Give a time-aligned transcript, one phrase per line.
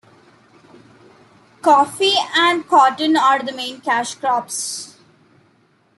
[1.61, 4.97] Coffee and cotton are the main cash crops.